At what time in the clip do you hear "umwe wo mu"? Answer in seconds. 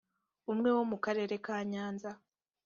0.51-0.97